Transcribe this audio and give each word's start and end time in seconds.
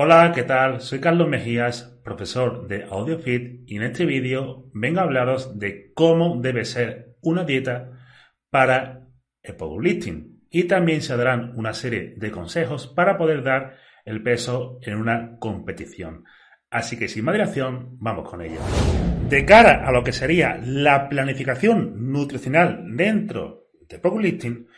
Hola, 0.00 0.30
¿qué 0.32 0.44
tal? 0.44 0.80
Soy 0.80 1.00
Carlos 1.00 1.26
Mejías, 1.28 1.98
profesor 2.04 2.68
de 2.68 2.84
AudioFit 2.84 3.68
y 3.68 3.78
en 3.78 3.82
este 3.82 4.06
vídeo 4.06 4.70
vengo 4.72 5.00
a 5.00 5.02
hablaros 5.02 5.58
de 5.58 5.92
cómo 5.92 6.40
debe 6.40 6.64
ser 6.64 7.16
una 7.20 7.42
dieta 7.42 7.98
para 8.48 9.08
el 9.42 9.56
powerlifting 9.56 10.44
y 10.50 10.68
también 10.68 11.02
se 11.02 11.16
darán 11.16 11.52
una 11.56 11.74
serie 11.74 12.14
de 12.16 12.30
consejos 12.30 12.86
para 12.86 13.18
poder 13.18 13.42
dar 13.42 13.74
el 14.04 14.22
peso 14.22 14.78
en 14.82 14.98
una 14.98 15.36
competición. 15.40 16.22
Así 16.70 16.96
que 16.96 17.08
sin 17.08 17.24
más 17.24 17.32
dilación, 17.32 17.96
vamos 17.98 18.30
con 18.30 18.40
ello. 18.40 18.60
De 19.28 19.44
cara 19.44 19.84
a 19.84 19.90
lo 19.90 20.04
que 20.04 20.12
sería 20.12 20.60
la 20.62 21.08
planificación 21.08 22.12
nutricional 22.12 22.84
dentro 22.96 23.70
de 23.88 23.98
powerlifting, 23.98 24.68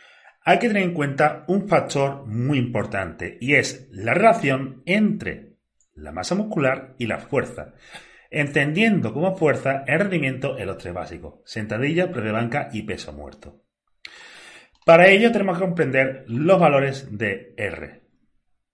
hay 0.43 0.59
que 0.59 0.67
tener 0.67 0.83
en 0.83 0.93
cuenta 0.93 1.45
un 1.47 1.67
factor 1.67 2.25
muy 2.25 2.57
importante 2.57 3.37
y 3.39 3.55
es 3.55 3.87
la 3.91 4.13
relación 4.13 4.81
entre 4.85 5.57
la 5.93 6.11
masa 6.11 6.35
muscular 6.35 6.95
y 6.97 7.05
la 7.05 7.19
fuerza, 7.19 7.73
entendiendo 8.31 9.13
como 9.13 9.37
fuerza 9.37 9.83
el 9.85 9.99
rendimiento 9.99 10.57
en 10.57 10.67
los 10.67 10.77
tres 10.77 10.93
básicos, 10.93 11.41
sentadilla, 11.45 12.11
press 12.11 12.25
de 12.25 12.31
banca 12.31 12.69
y 12.71 12.83
peso 12.83 13.13
muerto. 13.13 13.61
Para 14.85 15.09
ello 15.09 15.31
tenemos 15.31 15.57
que 15.57 15.65
comprender 15.65 16.25
los 16.27 16.59
valores 16.59 17.17
de 17.17 17.53
R. 17.55 18.01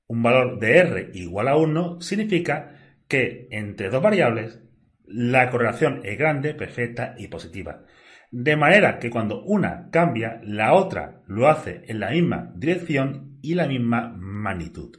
Un 0.07 0.23
valor 0.23 0.59
de 0.59 0.77
R 0.77 1.11
igual 1.13 1.49
a 1.49 1.57
1 1.57 1.99
significa 1.99 2.75
que 3.09 3.47
entre 3.51 3.89
dos 3.89 4.01
variables 4.01 4.61
la 5.05 5.49
correlación 5.49 6.01
es 6.05 6.17
grande, 6.17 6.53
perfecta 6.53 7.15
y 7.17 7.27
positiva. 7.27 7.83
De 8.31 8.57
manera 8.57 8.99
que 8.99 9.09
cuando 9.09 9.41
una 9.43 9.89
cambia, 9.89 10.41
la 10.43 10.73
otra 10.73 11.21
lo 11.27 11.47
hace 11.47 11.83
en 11.87 11.99
la 11.99 12.11
misma 12.11 12.51
dirección 12.55 13.37
y 13.41 13.55
la 13.55 13.67
misma 13.67 14.13
magnitud. 14.17 14.97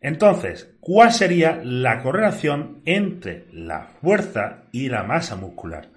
Entonces, 0.00 0.76
¿cuál 0.80 1.12
sería 1.12 1.60
la 1.64 2.00
correlación 2.02 2.82
entre 2.84 3.46
la 3.52 3.82
fuerza 4.00 4.64
y 4.70 4.88
la 4.88 5.02
masa 5.02 5.34
muscular? 5.36 5.90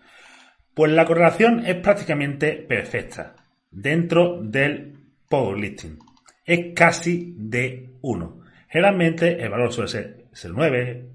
Pues 0.73 0.91
la 0.91 1.05
correlación 1.05 1.65
es 1.65 1.75
prácticamente 1.75 2.53
perfecta 2.53 3.35
dentro 3.69 4.41
del 4.41 4.97
powerlifting. 5.29 5.99
Es 6.45 6.73
casi 6.73 7.35
de 7.37 7.97
1. 8.01 8.41
Generalmente 8.69 9.43
el 9.43 9.49
valor 9.49 9.71
suele 9.71 9.89
ser 9.89 10.25
0,9, 10.31 11.09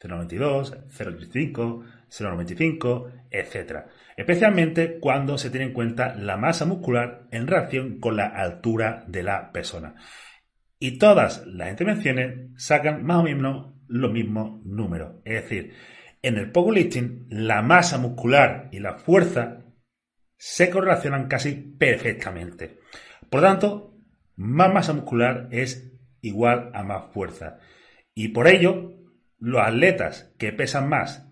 0,92, 0.00 0.88
0,35, 0.88 1.84
0,95, 2.12 3.26
etc. 3.30 3.86
Especialmente 4.16 4.98
cuando 5.00 5.38
se 5.38 5.50
tiene 5.50 5.66
en 5.66 5.72
cuenta 5.72 6.14
la 6.14 6.36
masa 6.36 6.66
muscular 6.66 7.26
en 7.30 7.46
relación 7.46 7.98
con 7.98 8.16
la 8.16 8.26
altura 8.26 9.04
de 9.08 9.22
la 9.22 9.50
persona. 9.50 9.94
Y 10.78 10.98
todas 10.98 11.46
las 11.46 11.70
intervenciones 11.70 12.50
sacan 12.56 13.04
más 13.04 13.18
o 13.18 13.22
menos 13.22 13.74
los 13.88 14.12
mismos 14.12 14.64
números. 14.64 15.22
Es 15.24 15.42
decir, 15.42 15.74
en 16.20 16.36
el 16.36 16.50
powerlifting 16.50 17.26
la 17.30 17.62
masa 17.62 17.98
muscular 17.98 18.68
y 18.72 18.80
la 18.80 18.98
fuerza 18.98 19.64
se 20.36 20.70
correlacionan 20.70 21.28
casi 21.28 21.52
perfectamente. 21.52 22.78
Por 23.30 23.40
lo 23.40 23.48
tanto, 23.48 23.96
más 24.36 24.72
masa 24.72 24.92
muscular 24.92 25.48
es 25.50 25.92
igual 26.20 26.70
a 26.74 26.82
más 26.82 27.12
fuerza. 27.12 27.58
Y 28.14 28.28
por 28.28 28.48
ello, 28.48 28.92
los 29.38 29.62
atletas 29.62 30.34
que 30.38 30.52
pesan 30.52 30.88
más, 30.88 31.31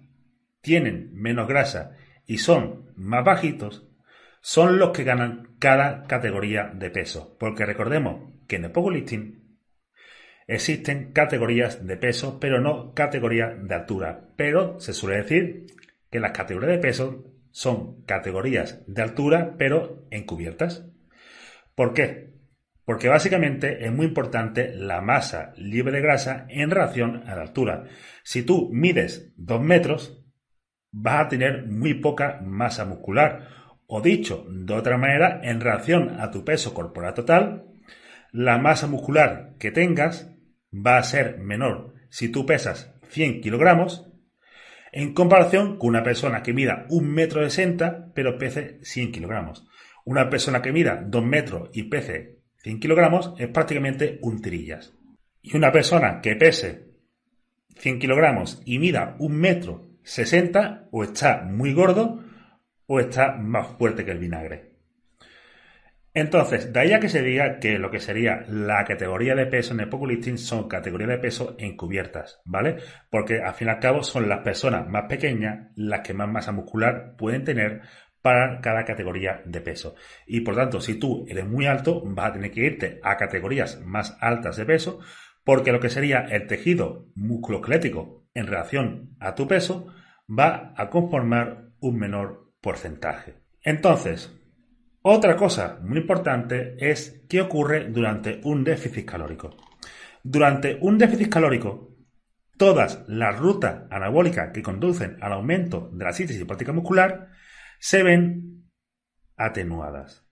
tienen 0.61 1.11
menos 1.15 1.49
grasa 1.49 1.97
y 2.27 2.39
son 2.39 2.93
más 2.97 3.25
bajitos, 3.25 3.89
son 4.41 4.79
los 4.79 4.91
que 4.91 5.05
ganan 5.05 5.57
cada 5.59 6.05
categoría 6.05 6.71
de 6.75 6.91
peso. 6.91 7.37
Porque 7.39 7.67
recordemos 7.67 8.33
que 8.47 8.57
en 8.57 8.65
el 8.65 8.73
powerlifting 8.73 9.59
existen 10.47 11.13
categorías 11.13 11.87
de 11.87 11.97
peso, 11.97 12.41
pero 12.41 12.61
no 12.61 12.95
categorías 12.95 13.53
de 13.61 13.75
altura. 13.75 14.29
Pero 14.37 14.81
se 14.81 14.93
suele 14.93 15.19
decir 15.19 15.67
que 16.11 16.21
las 16.21 16.33
categorías 16.33 16.73
de 16.73 16.79
peso 16.79 17.25
son 17.51 18.03
categorías 18.05 18.83
de 18.87 19.03
altura, 19.03 19.55
pero 19.59 20.07
encubiertas. 20.11 20.87
¿Por 21.75 21.95
qué? 21.95 22.31
Porque 22.85 23.09
básicamente 23.09 23.85
es 23.85 23.93
muy 23.93 24.07
importante 24.07 24.75
la 24.75 25.01
masa 25.01 25.53
libre 25.57 25.93
de 25.93 26.01
grasa 26.01 26.47
en 26.49 26.71
relación 26.71 27.23
a 27.29 27.37
la 27.37 27.43
altura. 27.43 27.85
Si 28.25 28.43
tú 28.43 28.71
mides 28.73 29.33
2 29.37 29.63
metros, 29.63 30.20
vas 30.93 31.27
a 31.27 31.29
tener 31.29 31.67
muy 31.67 31.95
poca 31.95 32.41
masa 32.43 32.85
muscular. 32.85 33.49
O 33.87 34.01
dicho 34.01 34.47
de 34.49 34.75
otra 34.75 34.97
manera, 34.99 35.41
en 35.43 35.61
relación 35.61 36.21
a 36.21 36.31
tu 36.31 36.45
peso 36.45 36.73
corporal 36.75 37.15
total, 37.15 37.65
la 38.33 38.59
masa 38.59 38.87
muscular 38.87 39.55
que 39.59 39.73
tengas 39.73 40.31
va 40.73 40.99
a 40.99 41.03
ser 41.03 41.39
menor 41.39 41.95
si 42.09 42.29
tú 42.29 42.47
pesas 42.47 42.95
100 43.09 43.41
kilogramos 43.41 44.07
en 44.93 45.15
comparación 45.15 45.79
con 45.79 45.91
una 45.91 46.03
persona 46.03 46.43
que 46.43 46.53
mida 46.53 46.87
1,60 46.89 47.03
metro 47.03 48.13
pero 48.15 48.39
pese 48.39 48.79
100 48.83 49.13
kilogramos. 49.13 49.67
Una 50.05 50.29
persona 50.31 50.63
que 50.63 50.73
mida 50.73 51.03
2 51.07 51.25
metros 51.25 51.71
y 51.73 51.85
pese 51.85 52.39
100 52.63 52.81
kilogramos 52.81 53.35
es 53.39 53.49
prácticamente 53.49 54.19
un 54.23 54.41
tirillas. 54.43 54.93
Y 55.43 55.57
una 55.57 55.73
persona 55.73 56.21
que 56.21 56.37
pese 56.37 56.91
100 57.77 57.99
kilogramos 57.99 58.63
y 58.65 58.79
mida 58.79 59.17
un 59.19 59.37
metro 59.37 59.90
60 60.03 60.89
o 60.91 61.05
está 61.05 61.43
muy 61.43 61.73
gordo 61.73 62.25
o 62.87 63.01
está 63.01 63.33
más 63.37 63.69
fuerte 63.79 64.05
que 64.05 64.11
el 64.11 64.19
vinagre. 64.19 64.71
Entonces, 66.13 66.73
de 66.73 66.81
ahí 66.81 66.93
a 66.93 66.99
que 66.99 67.09
se 67.09 67.23
diga 67.23 67.61
que 67.61 67.79
lo 67.79 67.91
que 67.91 68.01
sería 68.01 68.45
la 68.49 68.85
categoría 68.85 69.37
de 69.37 69.47
peso 69.47 69.75
en 69.75 69.81
el 69.81 69.89
powerlifting 69.89 70.39
son 70.39 70.69
categorías 70.69 71.11
de 71.11 71.19
peso 71.19 71.55
encubiertas, 71.59 72.41
¿vale? 72.45 72.79
Porque 73.11 73.41
al 73.41 73.55
fin 73.55 73.69
y 73.69 73.71
al 73.71 73.79
cabo 73.79 74.03
son 74.03 74.29
las 74.29 74.41
personas 74.41 74.89
más 74.89 75.05
pequeñas 75.09 75.69
las 75.77 76.01
que 76.01 76.15
más 76.15 76.29
masa 76.29 76.51
muscular 76.51 77.15
pueden 77.17 77.45
tener 77.45 77.83
para 78.23 78.61
cada 78.61 78.85
categoría 78.85 79.43
de 79.47 79.61
peso. 79.61 79.95
Y 80.27 80.41
por 80.41 80.57
tanto, 80.57 80.81
si 80.81 80.99
tú 80.99 81.25
eres 81.29 81.47
muy 81.47 81.67
alto, 81.67 82.03
vas 82.05 82.31
a 82.31 82.33
tener 82.33 82.51
que 82.51 82.67
irte 82.67 83.01
a 83.05 83.17
categorías 83.17 83.81
más 83.81 84.19
altas 84.21 84.57
de 84.57 84.67
peso, 84.67 84.99
porque 85.45 85.71
lo 85.71 85.79
que 85.79 85.91
sería 85.91 86.27
el 86.29 86.49
tejido 86.49 87.07
musculoesquelético 87.15 88.20
en 88.35 88.47
relación 88.47 89.17
a 89.21 89.35
tu 89.35 89.47
peso 89.47 89.87
va 90.29 90.73
a 90.77 90.91
conformar 90.91 91.73
un 91.81 91.99
menor 91.99 92.53
porcentaje. 92.61 93.37
Entonces, 93.63 94.33
otra 95.03 95.37
cosa 95.37 95.79
muy 95.83 95.99
importante 95.99 96.77
es 96.79 97.25
qué 97.29 97.41
ocurre 97.41 97.89
durante 97.89 98.41
un 98.45 98.65
déficit 98.65 99.07
calórico. 99.07 99.57
Durante 100.23 100.79
un 100.81 100.99
déficit 100.99 101.31
calórico, 101.31 101.97
todas 102.59 103.05
las 103.09 103.39
rutas 103.39 103.85
anabólicas 103.91 104.51
que 104.53 104.63
conducen 104.63 105.17
al 105.23 105.33
aumento 105.33 105.91
de 105.93 106.05
la 106.05 106.13
síntesis 106.13 106.45
práctica 106.45 106.73
muscular 106.73 107.29
se 107.79 108.03
ven 108.03 108.71
atenuadas. 109.37 110.27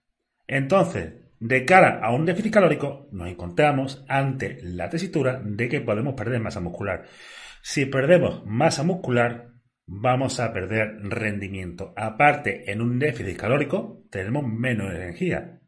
Entonces, 0.45 1.13
de 1.39 1.65
cara 1.65 1.99
a 2.01 2.11
un 2.11 2.25
déficit 2.25 2.53
calórico, 2.53 3.07
nos 3.11 3.29
encontramos 3.29 4.03
ante 4.07 4.59
la 4.61 4.89
tesitura 4.89 5.41
de 5.43 5.69
que 5.69 5.81
podemos 5.81 6.13
perder 6.13 6.39
masa 6.39 6.59
muscular. 6.59 7.05
Si 7.61 7.85
perdemos 7.85 8.45
masa 8.45 8.83
muscular, 8.83 9.53
vamos 9.85 10.39
a 10.39 10.53
perder 10.53 10.97
rendimiento. 11.01 11.93
Aparte, 11.95 12.71
en 12.71 12.81
un 12.81 12.99
déficit 12.99 13.37
calórico 13.37 14.03
tenemos 14.09 14.43
menos 14.45 14.93
energía. 14.93 15.61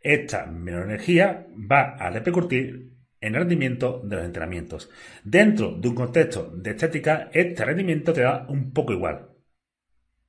Esta 0.00 0.46
menor 0.46 0.84
energía 0.84 1.46
va 1.70 1.94
a 1.98 2.10
repercutir 2.10 2.92
en 3.20 3.34
el 3.34 3.40
rendimiento 3.42 4.00
de 4.04 4.16
los 4.16 4.24
entrenamientos. 4.24 4.90
Dentro 5.22 5.76
de 5.78 5.88
un 5.88 5.94
contexto 5.94 6.50
de 6.56 6.70
estética, 6.70 7.30
este 7.32 7.64
rendimiento 7.64 8.12
te 8.12 8.22
da 8.22 8.46
un 8.48 8.72
poco 8.72 8.92
igual. 8.92 9.31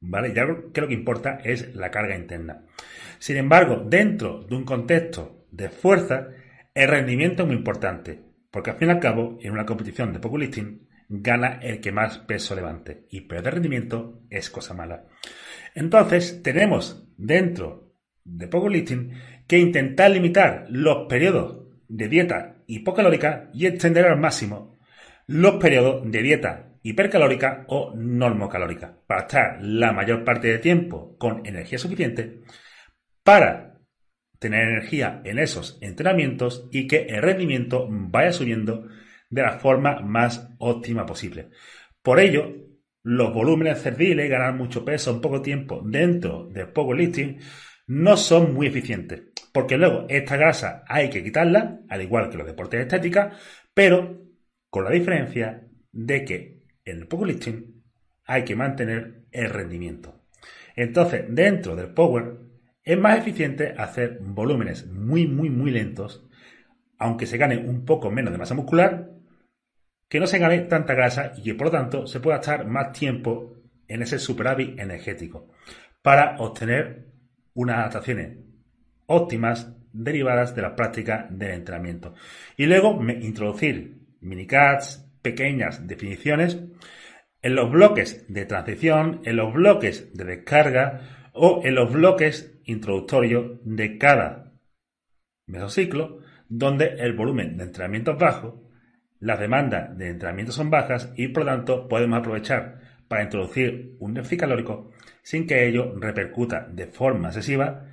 ¿Vale? 0.04 0.34
Ya 0.34 0.46
que 0.74 0.82
lo 0.82 0.88
que 0.88 0.94
importa 0.94 1.40
es 1.44 1.74
la 1.76 1.90
carga 1.90 2.16
interna. 2.16 2.66
Sin 3.20 3.38
embargo, 3.38 3.84
dentro 3.88 4.44
de 4.44 4.56
un 4.56 4.66
contexto 4.66 5.46
de 5.52 5.70
fuerza, 5.70 6.28
el 6.74 6.90
rendimiento 6.90 7.44
es 7.44 7.48
muy 7.48 7.56
importante, 7.56 8.20
porque 8.52 8.72
al 8.72 8.78
fin 8.78 8.90
y 8.90 8.92
al 8.92 9.00
cabo, 9.00 9.38
en 9.42 9.52
una 9.52 9.66
competición 9.66 10.12
de 10.12 10.20
powerlifting, 10.20 10.88
gana 11.08 11.60
el 11.62 11.80
que 11.80 11.92
más 11.92 12.20
peso 12.20 12.54
levante, 12.54 13.06
y 13.10 13.22
perder 13.22 13.56
rendimiento 13.56 14.22
es 14.30 14.50
cosa 14.50 14.74
mala. 14.74 15.06
Entonces, 15.74 16.44
tenemos 16.44 17.08
dentro 17.18 17.94
de 18.26 18.48
powerlifting 18.48 19.14
que 19.48 19.58
intentar 19.58 20.12
limitar 20.12 20.66
los 20.70 21.08
periodos 21.08 21.68
de 21.88 22.10
dieta 22.10 22.58
hipocalórica 22.68 23.50
y 23.54 23.68
extender 23.68 24.06
al 24.06 24.20
máximo 24.20 24.78
los 25.28 25.56
periodos 25.56 26.10
de 26.12 26.22
dieta 26.22 26.73
hipercalórica 26.84 27.66
o 27.70 27.94
normocalórica 27.96 28.96
para 29.08 29.22
estar 29.22 29.58
la 29.62 29.94
mayor 29.94 30.24
parte 30.24 30.50
del 30.50 30.62
tiempo 30.62 31.18
con 31.18 31.46
energía 31.46 31.80
suficiente 31.80 32.42
para 33.24 33.80
tener 34.38 34.68
energía 34.68 35.22
en 35.24 35.40
esos 35.40 35.78
entrenamientos 35.82 36.68
y 36.72 36.86
que 36.86 37.06
el 37.08 37.22
rendimiento 37.22 37.88
vaya 37.90 38.34
subiendo 38.34 38.88
de 39.30 39.42
la 39.42 39.58
forma 39.60 40.02
más 40.02 40.54
óptima 40.60 41.06
posible. 41.06 41.50
Por 42.02 42.20
ello, 42.20 42.54
los 43.04 43.34
volúmenes 43.34 43.82
cerdiles, 43.82 44.30
ganar 44.30 44.54
mucho 44.54 44.84
peso 44.84 45.12
en 45.12 45.22
poco 45.22 45.42
tiempo 45.42 45.82
dentro 45.86 46.48
del 46.52 46.68
powerlifting, 46.68 47.40
no 47.88 48.18
son 48.18 48.54
muy 48.54 48.68
eficientes, 48.68 49.24
porque 49.54 49.78
luego 49.78 50.06
esta 50.10 50.36
grasa 50.36 50.84
hay 50.88 51.10
que 51.10 51.24
quitarla, 51.24 51.80
al 51.90 52.02
igual 52.02 52.30
que 52.30 52.38
los 52.38 52.48
deportes 52.48 52.80
de 52.80 52.84
estética, 52.84 53.38
pero 53.74 54.22
con 54.70 54.84
la 54.84 54.92
diferencia 54.92 55.68
de 55.92 56.26
que 56.26 56.53
en 56.86 56.98
el 56.98 57.08
powerlifting 57.08 57.84
hay 58.26 58.44
que 58.44 58.56
mantener 58.56 59.26
el 59.32 59.50
rendimiento. 59.50 60.22
Entonces, 60.76 61.26
dentro 61.30 61.76
del 61.76 61.94
power 61.94 62.38
es 62.84 62.98
más 62.98 63.18
eficiente 63.18 63.74
hacer 63.78 64.20
volúmenes 64.22 64.88
muy, 64.88 65.28
muy, 65.28 65.50
muy 65.50 65.72
lentos, 65.72 66.28
aunque 66.98 67.26
se 67.26 67.38
gane 67.38 67.58
un 67.58 67.86
poco 67.86 68.12
menos 68.12 68.32
de 68.32 68.38
masa 68.38 68.56
muscular, 68.56 69.12
que 70.08 70.20
no 70.20 70.28
se 70.28 70.40
gane 70.40 70.60
tanta 70.60 70.94
grasa 70.94 71.34
y 71.38 71.44
que 71.44 71.56
por 71.56 71.68
lo 71.68 71.72
tanto 71.72 72.08
se 72.08 72.20
pueda 72.20 72.38
estar 72.38 72.66
más 72.68 72.92
tiempo 72.92 73.56
en 73.88 74.02
ese 74.02 74.20
superávit 74.20 74.80
energético 74.80 75.50
para 76.02 76.38
obtener 76.40 77.08
unas 77.54 77.78
adaptaciones 77.78 78.38
óptimas 79.08 79.74
derivadas 79.92 80.56
de 80.56 80.62
la 80.62 80.76
práctica 80.76 81.28
del 81.30 81.52
entrenamiento. 81.52 82.14
Y 82.58 82.66
luego 82.66 83.00
introducir 83.10 83.98
minicats, 84.22 85.03
pequeñas 85.24 85.88
definiciones 85.88 86.60
en 87.42 87.56
los 87.56 87.72
bloques 87.72 88.26
de 88.32 88.46
transición, 88.46 89.22
en 89.26 89.38
los 89.38 89.54
bloques 89.54 90.14
de 90.14 90.24
descarga 90.24 91.30
o 91.34 91.62
en 91.64 91.74
los 91.74 91.92
bloques 91.92 92.54
introductorios 92.66 93.60
de 93.64 93.98
cada 93.98 94.54
mesociclo, 95.48 96.20
donde 96.48 96.96
el 97.00 97.14
volumen 97.14 97.58
de 97.58 97.64
entrenamiento 97.64 98.12
es 98.12 98.18
bajo 98.20 98.64
las 99.24 99.40
demandas 99.40 99.98
de 99.98 100.10
entrenamiento 100.10 100.52
son 100.52 100.70
bajas 100.70 101.14
y 101.16 101.30
por 101.30 101.46
lo 101.46 101.52
tanto 101.52 101.88
podemos 101.88 102.20
aprovechar 102.20 102.82
para 103.08 103.24
introducir 103.24 103.96
un 104.00 104.14
déficit 104.14 104.42
calórico 104.42 104.92
sin 105.22 105.48
que 105.48 105.66
ello 105.66 105.96
repercuta 105.98 106.68
de 106.70 106.88
forma 106.88 107.30
excesiva 107.30 107.86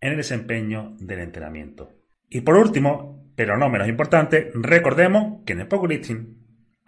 en 0.00 0.12
el 0.12 0.16
desempeño 0.16 0.96
del 0.98 1.20
entrenamiento. 1.20 1.90
Y 2.30 2.40
por 2.40 2.56
último, 2.56 3.30
pero 3.36 3.58
no 3.58 3.68
menos 3.68 3.86
importante, 3.86 4.50
recordemos 4.54 5.44
que 5.44 5.52
en 5.52 5.60
el 5.60 5.68
powerlifting 5.68 6.41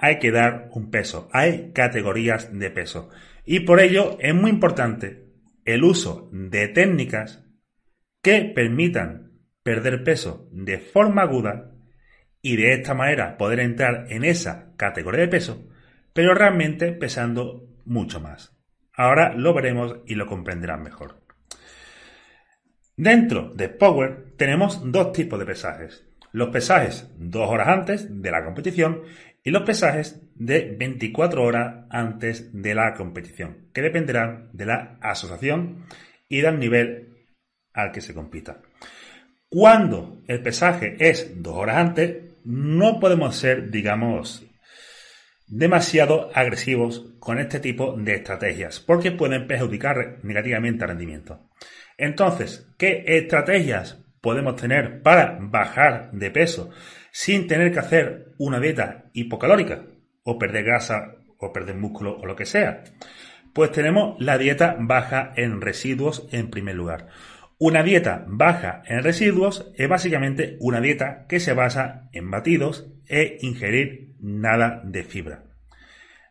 hay 0.04 0.18
que 0.18 0.30
dar 0.30 0.68
un 0.72 0.90
peso, 0.90 1.30
hay 1.32 1.72
categorías 1.72 2.50
de 2.52 2.70
peso 2.70 3.08
y 3.46 3.60
por 3.60 3.80
ello 3.80 4.18
es 4.20 4.34
muy 4.34 4.50
importante 4.50 5.24
el 5.64 5.82
uso 5.82 6.28
de 6.30 6.68
técnicas 6.68 7.42
que 8.22 8.42
permitan 8.54 9.32
perder 9.62 10.04
peso 10.04 10.46
de 10.52 10.78
forma 10.78 11.22
aguda 11.22 11.72
y 12.42 12.56
de 12.56 12.74
esta 12.74 12.92
manera 12.92 13.38
poder 13.38 13.60
entrar 13.60 14.06
en 14.10 14.24
esa 14.24 14.74
categoría 14.76 15.22
de 15.22 15.28
peso, 15.28 15.66
pero 16.12 16.34
realmente 16.34 16.92
pesando 16.92 17.66
mucho 17.86 18.20
más. 18.20 18.54
Ahora 18.92 19.32
lo 19.32 19.54
veremos 19.54 20.00
y 20.06 20.16
lo 20.16 20.26
comprenderán 20.26 20.82
mejor. 20.82 21.22
Dentro 22.94 23.54
de 23.54 23.70
Power 23.70 24.34
tenemos 24.36 24.92
dos 24.92 25.12
tipos 25.12 25.38
de 25.38 25.46
pesajes. 25.46 26.06
Los 26.34 26.48
pesajes 26.48 27.08
dos 27.16 27.48
horas 27.48 27.69
antes 27.69 28.20
de 28.20 28.32
la 28.32 28.44
competición 28.44 29.02
y 29.44 29.52
los 29.52 29.62
pesajes 29.62 30.20
de 30.34 30.75
24 30.76 31.40
horas 31.40 31.84
antes 31.90 32.50
de 32.60 32.75
la 32.75 32.94
competición, 32.94 33.69
que 33.72 33.82
dependerán 33.82 34.48
de 34.52 34.66
la 34.66 34.98
asociación 35.00 35.86
y 36.28 36.40
del 36.40 36.58
nivel 36.58 37.28
al 37.72 37.92
que 37.92 38.00
se 38.00 38.14
compita. 38.14 38.62
Cuando 39.48 40.25
el 40.26 40.42
pesaje 40.42 40.96
es 40.98 41.40
dos 41.40 41.54
horas 41.54 41.76
antes, 41.76 42.16
no 42.42 42.98
podemos 42.98 43.37
ser, 43.37 43.70
digamos, 43.70 44.44
demasiado 45.46 46.32
agresivos 46.34 47.12
con 47.20 47.38
este 47.38 47.60
tipo 47.60 47.94
de 47.96 48.14
estrategias, 48.14 48.80
porque 48.80 49.12
pueden 49.12 49.46
perjudicar 49.46 50.19
negativamente 50.25 50.82
el 50.82 50.88
rendimiento. 50.88 51.48
Entonces, 51.96 52.66
¿qué 52.76 53.04
estrategias 53.06 54.03
podemos 54.25 54.56
tener 54.56 55.03
para 55.03 55.37
bajar 55.38 56.11
de 56.12 56.31
peso 56.31 56.71
sin 57.12 57.47
tener 57.47 57.71
que 57.71 57.81
hacer 57.81 58.32
una 58.38 58.59
dieta 58.59 59.11
hipocalórica 59.12 59.85
o 60.23 60.38
perder 60.38 60.65
grasa 60.65 61.17
o 61.38 61.53
perder 61.53 61.76
músculo 61.76 62.17
o 62.17 62.25
lo 62.25 62.35
que 62.35 62.47
sea? 62.47 62.85
Pues 63.53 63.71
tenemos 63.71 64.17
la 64.19 64.38
dieta 64.38 64.76
baja 64.81 65.35
en 65.37 65.61
residuos 65.61 66.26
en 66.32 66.49
primer 66.49 66.75
lugar. 66.75 67.09
Una 67.59 67.82
dieta 67.82 68.25
baja 68.26 68.82
en 68.87 69.03
residuos 69.03 69.71
es 69.76 69.91
básicamente 69.91 70.56
una 70.59 70.81
dieta 70.81 71.26
que 71.29 71.38
se 71.38 71.53
basa 71.53 72.09
en 72.12 72.31
batidos 72.31 72.91
e 73.06 73.37
ingerir 73.43 74.15
nada 74.21 74.81
de 74.87 75.05
fibra. 75.05 75.44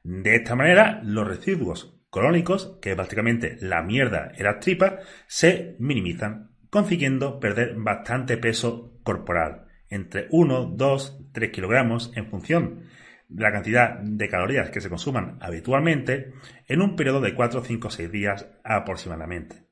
De 0.03 0.35
esta 0.35 0.55
manera, 0.55 0.99
los 1.03 1.27
residuos 1.27 1.95
crónicos, 2.09 2.79
que 2.81 2.91
es 2.91 2.97
básicamente 2.97 3.55
la 3.61 3.83
mierda 3.83 4.31
en 4.35 4.45
las 4.45 4.59
tripas, 4.59 4.95
se 5.27 5.75
minimizan, 5.77 6.52
consiguiendo 6.73 7.39
perder 7.39 7.75
bastante 7.75 8.35
peso 8.35 8.97
corporal, 9.03 9.67
entre 9.89 10.25
1, 10.31 10.73
2, 10.75 11.19
3 11.31 11.51
kilogramos 11.51 12.11
en 12.15 12.25
función 12.25 12.85
de 13.29 13.43
la 13.43 13.51
cantidad 13.51 13.99
de 13.99 14.27
calorías 14.27 14.71
que 14.71 14.81
se 14.81 14.89
consuman 14.89 15.37
habitualmente 15.39 16.33
en 16.67 16.81
un 16.81 16.95
periodo 16.95 17.21
de 17.21 17.35
4, 17.35 17.63
5, 17.63 17.91
6 17.91 18.11
días 18.11 18.47
aproximadamente. 18.63 19.67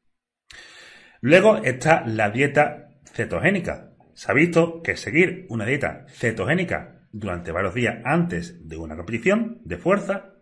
Luego 1.21 1.57
está 1.63 2.05
la 2.05 2.29
dieta 2.29 2.91
cetogénica. 3.11 3.93
Se 4.13 4.31
ha 4.31 4.35
visto 4.35 4.83
que 4.83 4.95
seguir 4.95 5.47
una 5.49 5.65
dieta 5.65 6.05
cetogénica 6.07 7.07
durante 7.11 7.51
varios 7.51 7.73
días 7.73 7.97
antes 8.05 8.69
de 8.69 8.77
una 8.77 8.95
competición 8.95 9.59
de 9.65 9.77
fuerza 9.77 10.35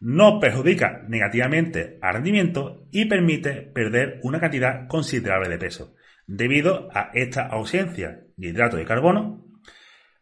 no 0.00 0.40
perjudica 0.40 1.04
negativamente 1.08 1.98
al 2.00 2.14
rendimiento 2.14 2.88
y 2.90 3.04
permite 3.04 3.52
perder 3.52 4.20
una 4.22 4.40
cantidad 4.40 4.88
considerable 4.88 5.48
de 5.48 5.58
peso. 5.58 5.94
Debido 6.26 6.88
a 6.92 7.10
esta 7.14 7.46
ausencia 7.46 8.24
de 8.36 8.48
hidrato 8.48 8.76
de 8.76 8.84
carbono, 8.84 9.46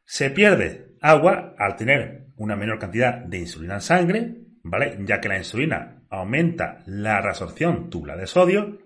se 0.05 0.31
pierde 0.31 0.97
agua 1.01 1.55
al 1.59 1.77
tener 1.77 2.27
una 2.37 2.57
menor 2.57 2.79
cantidad 2.79 3.15
de 3.15 3.39
insulina 3.39 3.75
en 3.75 3.81
sangre, 3.81 4.35
¿vale? 4.63 4.99
Ya 5.05 5.21
que 5.21 5.29
la 5.29 5.39
insulina 5.39 6.03
aumenta 6.11 6.83
la 6.87 7.21
reabsorción 7.21 7.91
tubular 7.91 8.19
de 8.19 8.27
sodio 8.27 8.79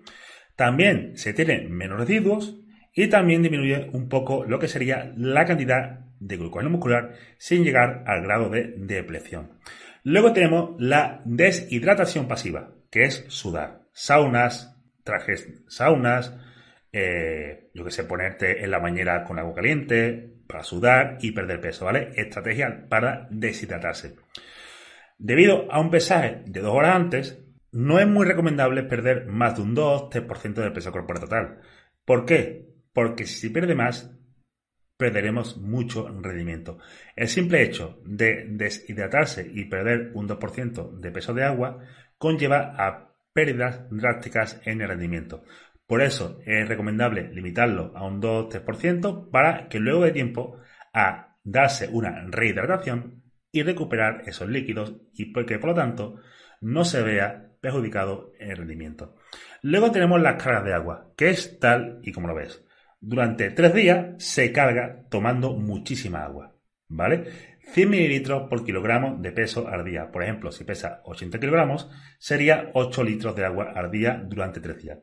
también 0.56 1.16
se 1.16 1.32
tienen 1.32 1.72
menos 1.72 1.98
residuos 1.98 2.56
y 2.94 3.08
también 3.08 3.42
disminuye 3.42 3.90
un 3.92 4.08
poco 4.08 4.44
lo 4.44 4.58
que 4.58 4.68
sería 4.68 5.12
la 5.16 5.46
cantidad 5.46 6.00
de 6.20 6.36
glucógeno 6.36 6.70
muscular 6.70 7.14
sin 7.38 7.64
llegar 7.64 8.04
al 8.06 8.22
grado 8.22 8.50
de 8.50 8.74
depleción. 8.76 9.58
Luego 10.04 10.32
tenemos 10.32 10.74
la 10.78 11.22
deshidratación 11.24 12.26
pasiva, 12.26 12.70
que 12.90 13.04
es 13.04 13.24
sudar. 13.28 13.82
Saunas, 13.92 14.76
trajes 15.04 15.48
saunas, 15.68 16.34
eh, 16.92 17.70
yo 17.72 17.84
que 17.84 17.90
sé, 17.90 18.04
ponerte 18.04 18.64
en 18.64 18.70
la 18.70 18.78
bañera 18.78 19.24
con 19.24 19.38
agua 19.38 19.54
caliente 19.54 20.32
para 20.46 20.64
sudar 20.64 21.18
y 21.20 21.32
perder 21.32 21.60
peso, 21.60 21.84
¿vale? 21.84 22.12
Estrategia 22.16 22.86
para 22.88 23.28
deshidratarse. 23.30 24.16
Debido 25.18 25.70
a 25.70 25.80
un 25.80 25.90
pesaje 25.90 26.42
de 26.46 26.60
dos 26.60 26.74
horas 26.74 26.96
antes, 26.96 27.38
no 27.70 27.98
es 27.98 28.06
muy 28.06 28.26
recomendable 28.26 28.82
perder 28.82 29.26
más 29.26 29.56
de 29.56 29.62
un 29.62 29.74
2-3% 29.74 30.54
del 30.54 30.72
peso 30.72 30.92
corporal 30.92 31.22
total. 31.22 31.60
¿Por 32.04 32.26
qué? 32.26 32.68
Porque 32.92 33.24
si 33.24 33.40
se 33.40 33.50
pierde 33.50 33.74
más, 33.74 34.14
perderemos 35.02 35.56
mucho 35.56 36.06
rendimiento. 36.06 36.78
El 37.16 37.26
simple 37.26 37.60
hecho 37.60 38.00
de 38.04 38.46
deshidratarse 38.48 39.50
y 39.52 39.64
perder 39.64 40.12
un 40.14 40.28
2% 40.28 41.00
de 41.00 41.10
peso 41.10 41.34
de 41.34 41.42
agua 41.42 41.80
conlleva 42.18 42.76
a 42.78 43.16
pérdidas 43.32 43.80
drásticas 43.90 44.60
en 44.64 44.80
el 44.80 44.86
rendimiento. 44.86 45.42
Por 45.88 46.02
eso 46.02 46.38
es 46.46 46.68
recomendable 46.68 47.32
limitarlo 47.34 47.90
a 47.96 48.06
un 48.06 48.22
2-3% 48.22 49.28
para 49.28 49.68
que 49.68 49.80
luego 49.80 50.04
de 50.04 50.12
tiempo 50.12 50.60
a 50.94 51.36
darse 51.42 51.88
una 51.88 52.24
rehidratación 52.28 53.24
y 53.50 53.64
recuperar 53.64 54.22
esos 54.26 54.48
líquidos 54.48 54.94
y 55.14 55.32
porque 55.32 55.58
por 55.58 55.70
lo 55.70 55.74
tanto 55.74 56.20
no 56.60 56.84
se 56.84 57.02
vea 57.02 57.50
perjudicado 57.60 58.34
el 58.38 58.56
rendimiento. 58.56 59.16
Luego 59.62 59.90
tenemos 59.90 60.22
las 60.22 60.40
cargas 60.40 60.64
de 60.64 60.74
agua, 60.74 61.12
que 61.16 61.30
es 61.30 61.58
tal 61.58 61.98
y 62.04 62.12
como 62.12 62.28
lo 62.28 62.36
ves. 62.36 62.64
Durante 63.04 63.50
tres 63.50 63.74
días 63.74 64.14
se 64.18 64.52
carga 64.52 65.08
tomando 65.10 65.54
muchísima 65.54 66.22
agua, 66.22 66.56
¿vale? 66.86 67.24
100 67.72 67.90
mililitros 67.90 68.48
por 68.48 68.64
kilogramo 68.64 69.16
de 69.20 69.32
peso 69.32 69.66
al 69.66 69.84
día. 69.84 70.12
Por 70.12 70.22
ejemplo, 70.22 70.52
si 70.52 70.62
pesa 70.62 71.00
80 71.04 71.40
kilogramos, 71.40 71.90
sería 72.20 72.70
8 72.74 73.02
litros 73.02 73.34
de 73.34 73.44
agua 73.44 73.72
al 73.74 73.90
día 73.90 74.22
durante 74.24 74.60
tres 74.60 74.80
días. 74.80 75.00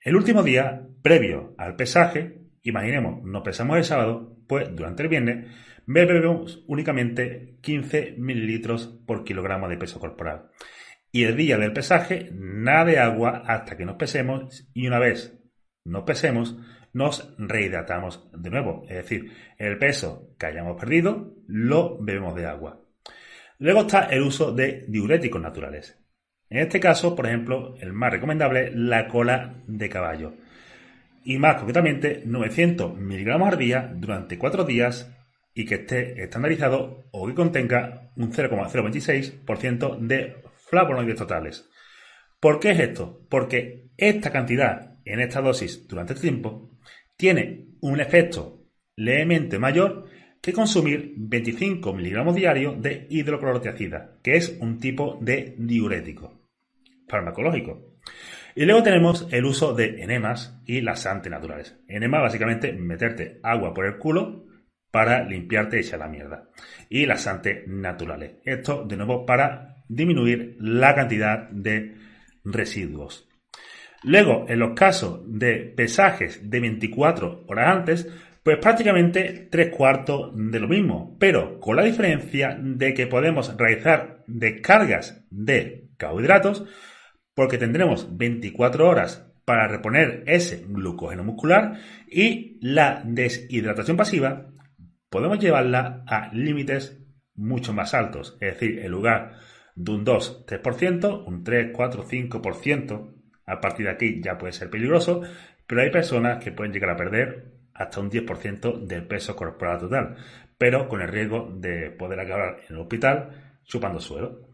El 0.00 0.14
último 0.14 0.44
día, 0.44 0.86
previo 1.02 1.56
al 1.58 1.74
pesaje, 1.74 2.42
imaginemos, 2.62 3.24
nos 3.24 3.42
pesamos 3.42 3.76
el 3.76 3.84
sábado, 3.84 4.38
pues 4.46 4.68
durante 4.76 5.02
el 5.02 5.08
viernes 5.08 5.50
bebemos 5.84 6.62
únicamente 6.68 7.58
15 7.60 8.14
mililitros 8.18 8.86
por 9.04 9.24
kilogramo 9.24 9.68
de 9.68 9.78
peso 9.78 9.98
corporal. 9.98 10.50
Y 11.10 11.24
el 11.24 11.36
día 11.36 11.58
del 11.58 11.72
pesaje, 11.72 12.30
nada 12.32 12.84
de 12.84 13.00
agua 13.00 13.42
hasta 13.48 13.76
que 13.76 13.84
nos 13.84 13.96
pesemos 13.96 14.70
y 14.72 14.86
una 14.86 15.00
vez 15.00 15.36
nos 15.84 16.04
pesemos, 16.04 16.56
nos 16.96 17.34
rehidratamos 17.36 18.26
de 18.32 18.48
nuevo. 18.48 18.84
Es 18.88 18.96
decir, 18.96 19.30
el 19.58 19.76
peso 19.76 20.34
que 20.38 20.46
hayamos 20.46 20.80
perdido 20.80 21.34
lo 21.46 21.98
bebemos 21.98 22.34
de 22.34 22.46
agua. 22.46 22.80
Luego 23.58 23.82
está 23.82 24.04
el 24.04 24.22
uso 24.22 24.52
de 24.52 24.86
diuréticos 24.88 25.42
naturales. 25.42 25.98
En 26.48 26.58
este 26.58 26.80
caso, 26.80 27.14
por 27.14 27.26
ejemplo, 27.26 27.74
el 27.80 27.92
más 27.92 28.12
recomendable, 28.12 28.70
la 28.74 29.08
cola 29.08 29.62
de 29.66 29.90
caballo. 29.90 30.34
Y 31.22 31.36
más 31.36 31.56
concretamente, 31.56 32.22
900 32.24 32.96
miligramos 32.96 33.52
al 33.52 33.58
día 33.58 33.92
durante 33.94 34.38
4 34.38 34.64
días 34.64 35.12
y 35.52 35.66
que 35.66 35.74
esté 35.74 36.22
estandarizado 36.22 37.04
o 37.10 37.26
que 37.26 37.34
contenga 37.34 38.10
un 38.16 38.32
0,026% 38.32 39.98
de 39.98 40.36
flavonoides 40.70 41.16
totales. 41.16 41.68
¿Por 42.40 42.58
qué 42.58 42.70
es 42.70 42.80
esto? 42.80 43.26
Porque 43.28 43.90
esta 43.98 44.30
cantidad 44.30 44.96
en 45.04 45.20
esta 45.20 45.42
dosis 45.42 45.86
durante 45.86 46.14
el 46.14 46.20
tiempo 46.20 46.75
tiene 47.16 47.68
un 47.80 48.00
efecto 48.00 48.64
levemente 48.96 49.58
mayor 49.58 50.06
que 50.40 50.52
consumir 50.52 51.14
25 51.16 51.92
miligramos 51.92 52.34
diarios 52.34 52.80
de 52.80 53.06
hidroclorotiazida, 53.10 54.18
que 54.22 54.36
es 54.36 54.56
un 54.60 54.78
tipo 54.78 55.18
de 55.20 55.54
diurético 55.58 56.46
farmacológico. 57.08 57.96
Y 58.54 58.64
luego 58.64 58.82
tenemos 58.82 59.28
el 59.30 59.44
uso 59.44 59.74
de 59.74 60.02
enemas 60.02 60.62
y 60.64 60.80
laxantes 60.80 61.30
naturales. 61.30 61.76
Enema 61.88 62.20
básicamente 62.20 62.72
meterte 62.72 63.38
agua 63.42 63.74
por 63.74 63.86
el 63.86 63.98
culo 63.98 64.46
para 64.90 65.24
limpiarte 65.24 65.76
y 65.76 65.80
echar 65.80 65.98
la 65.98 66.08
mierda. 66.08 66.48
Y 66.88 67.04
laxantes 67.06 67.66
naturales. 67.68 68.36
Esto 68.44 68.84
de 68.84 68.96
nuevo 68.96 69.26
para 69.26 69.84
disminuir 69.88 70.56
la 70.58 70.94
cantidad 70.94 71.50
de 71.50 71.96
residuos. 72.44 73.25
Luego, 74.06 74.46
en 74.48 74.60
los 74.60 74.74
casos 74.74 75.20
de 75.26 75.56
pesajes 75.76 76.48
de 76.48 76.60
24 76.60 77.42
horas 77.48 77.76
antes, 77.76 78.08
pues 78.44 78.56
prácticamente 78.58 79.48
tres 79.50 79.74
cuartos 79.74 80.30
de 80.32 80.60
lo 80.60 80.68
mismo, 80.68 81.16
pero 81.18 81.58
con 81.58 81.74
la 81.74 81.82
diferencia 81.82 82.56
de 82.62 82.94
que 82.94 83.08
podemos 83.08 83.56
realizar 83.56 84.22
descargas 84.28 85.26
de 85.28 85.88
carbohidratos 85.96 86.64
porque 87.34 87.58
tendremos 87.58 88.16
24 88.16 88.88
horas 88.88 89.26
para 89.44 89.66
reponer 89.66 90.22
ese 90.26 90.64
glucógeno 90.68 91.24
muscular 91.24 91.80
y 92.08 92.60
la 92.60 93.02
deshidratación 93.04 93.96
pasiva 93.96 94.52
podemos 95.10 95.40
llevarla 95.40 96.04
a 96.06 96.32
límites 96.32 96.96
mucho 97.34 97.72
más 97.72 97.92
altos, 97.92 98.38
es 98.40 98.52
decir, 98.52 98.78
en 98.78 98.92
lugar 98.92 99.32
de 99.74 99.90
un 99.90 100.06
2-3%, 100.06 101.26
un 101.26 101.42
3, 101.42 101.72
4, 101.74 102.04
5%, 102.04 103.15
a 103.46 103.60
partir 103.60 103.86
de 103.86 103.92
aquí 103.92 104.20
ya 104.20 104.36
puede 104.36 104.52
ser 104.52 104.68
peligroso, 104.70 105.22
pero 105.66 105.82
hay 105.82 105.90
personas 105.90 106.42
que 106.42 106.52
pueden 106.52 106.72
llegar 106.72 106.90
a 106.90 106.96
perder 106.96 107.52
hasta 107.74 108.00
un 108.00 108.10
10% 108.10 108.86
del 108.86 109.06
peso 109.06 109.36
corporal 109.36 109.78
total, 109.78 110.16
pero 110.58 110.88
con 110.88 111.02
el 111.02 111.08
riesgo 111.08 111.50
de 111.54 111.90
poder 111.90 112.20
acabar 112.20 112.58
en 112.68 112.74
el 112.74 112.82
hospital 112.82 113.58
chupando 113.64 114.00
suelo. 114.00 114.48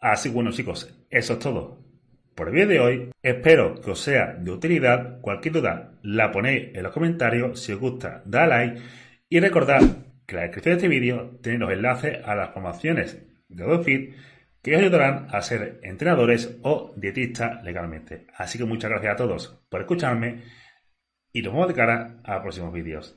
Así 0.00 0.28
bueno 0.28 0.52
chicos, 0.52 1.06
eso 1.10 1.32
es 1.34 1.38
todo 1.38 1.86
por 2.36 2.48
el 2.48 2.54
vídeo 2.54 2.68
de 2.68 2.80
hoy. 2.80 3.10
Espero 3.22 3.74
que 3.80 3.90
os 3.90 3.98
sea 3.98 4.34
de 4.34 4.50
utilidad. 4.50 5.20
Cualquier 5.20 5.54
duda 5.54 5.98
la 6.02 6.30
ponéis 6.30 6.68
en 6.74 6.82
los 6.82 6.92
comentarios. 6.92 7.60
Si 7.60 7.72
os 7.72 7.80
gusta, 7.80 8.22
da 8.26 8.46
like. 8.46 8.80
Y 9.28 9.40
recordad 9.40 9.80
que 10.26 10.34
en 10.34 10.36
la 10.36 10.42
descripción 10.42 10.72
de 10.74 10.76
este 10.76 10.88
vídeo 10.88 11.38
tenéis 11.42 11.60
los 11.60 11.72
enlaces 11.72 12.18
a 12.24 12.34
las 12.34 12.52
formaciones 12.52 13.26
de 13.48 13.64
GoFit 13.64 14.14
que 14.66 14.74
ayudarán 14.74 15.28
a 15.30 15.40
ser 15.42 15.78
entrenadores 15.84 16.58
o 16.62 16.92
dietistas 16.96 17.62
legalmente. 17.62 18.26
Así 18.36 18.58
que 18.58 18.64
muchas 18.64 18.90
gracias 18.90 19.12
a 19.12 19.16
todos 19.16 19.60
por 19.68 19.80
escucharme 19.80 20.42
y 21.32 21.40
nos 21.40 21.52
vemos 21.52 21.68
de 21.68 21.74
cara 21.74 22.20
a 22.24 22.42
próximos 22.42 22.72
vídeos. 22.72 23.16